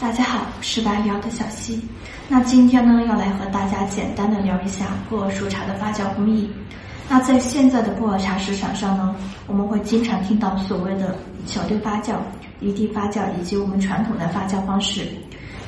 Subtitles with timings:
[0.00, 1.80] 大家好，我是白聊的小溪。
[2.28, 6.50] 那今天呢，要来和大家简单的聊一下普洱熟茶的发酵工艺。
[7.08, 9.14] 那在现在的普洱茶市场上呢，
[9.46, 12.16] 我们会经常听到所谓的小堆发酵、
[12.60, 15.06] 一地发酵以及我们传统的发酵方式。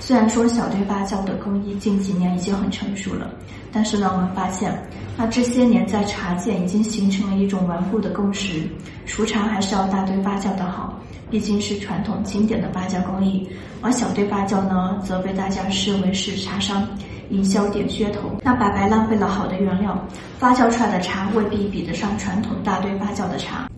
[0.06, 3.28] 虽然说小堆发酵的工艺近几年已经很成熟了，
[3.72, 4.72] 但是呢，我们发现，
[5.16, 8.68] 那这些年在茶界已经形成了一种顽固的共识：
[9.04, 10.96] 熟茶还是要大堆发酵的好，
[11.28, 13.48] 毕竟是传统经典的发酵工艺。
[13.82, 16.86] 而小堆发酵呢，则被大家视为是茶商
[17.30, 20.00] 营销点噱头，那白白浪费了好的原料，
[20.38, 23.68] 发酵出来的茶未必比得上传统大堆发酵的茶。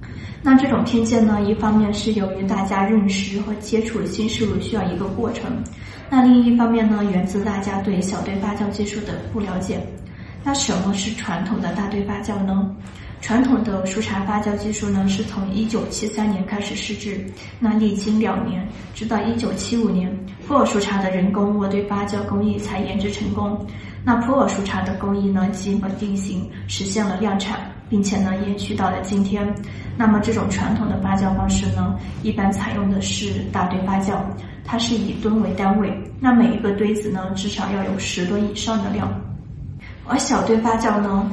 [0.43, 5.51] 那这种偏见呢，一方面是由于大家认识和接触新事物需要一个过程，
[6.09, 9.81] 那另一方面呢，源自大家对小堆发酵技术的不了解。
[10.45, 12.75] 那什么是传统的大堆发酵呢？
[13.21, 17.25] 传统的熟茶发酵技术呢，是从一九七三年开始试制，
[17.59, 20.11] 那历经两年，直到一九七五年，
[20.47, 23.67] 普洱熟茶的人工渥堆发酵工艺才研制成功。
[24.05, 27.59] 那普洱熟茶的工艺呢，基本定型，实现了量产，
[27.91, 29.47] 并且呢，延续到了今天。
[29.97, 34.17] 那么这种传统的发酵方式呢，一般采用的是大堆发酵，
[34.65, 39.13] 它是以吨为单位，那每一个堆子呢，至少要有十吨以上的量。
[40.07, 41.31] 而小堆发酵呢？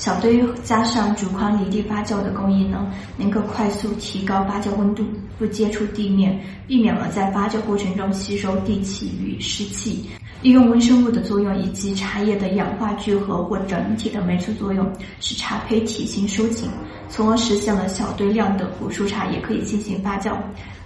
[0.00, 5.04] 小堆加上竹筐离地发酵的工艺呢，能够快速提高发酵温度，
[5.38, 10.06] 不接触地面，避免了在发酵过程中吸收地气与湿气，
[10.42, 16.68] 利用微生物的作用以及茶叶的氧化聚合或整体的酶促作用，使茶胚体型收紧，
[17.08, 20.36] 从而实现了小堆量的古树茶也可以进行发酵。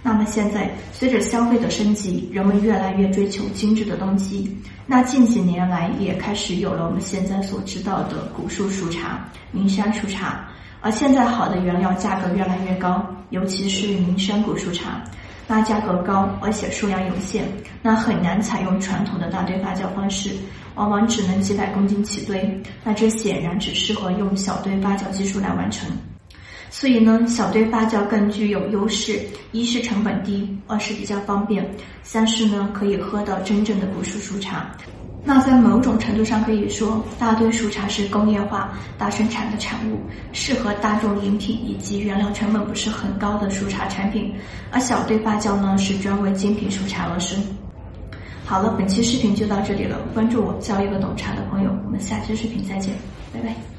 [0.03, 9.25] 那么现在随着消费的升级，人们越来越追求精致的东西，那近几年来也开始有了我们现在所知道的古树熟茶。
[9.51, 10.45] 名山熟茶，
[10.81, 15.01] 而现在好的原料价格越来越高，尤其是名山古树茶，
[15.47, 17.45] 那价格高，而且数量有限，
[17.81, 20.31] 那很难采用传统的大堆发酵方式，
[20.73, 25.87] 往往只能几百公斤起堆，那这显然只适合用小堆发酵技术来完成。
[26.71, 29.19] 所以呢，小堆发酵更具有优势，
[29.51, 31.65] 一是成本低，二是比较方便，
[32.03, 34.69] 三是呢可以喝到真正的古树熟茶。
[35.27, 39.99] 那在某种程度上可以说，大堆熟茶是工业化大生产的产物，
[40.31, 44.31] 适合大众饮品以及原料成本不是很高的熟茶产品。
[44.71, 47.43] 而小堆发酵呢，是专为精品熟茶而生。
[48.45, 52.93] 好了，本期视频就到这里了，关注我，交一个懂茶的朋友，我们下期视频再见，
[53.33, 53.74] 拜拜。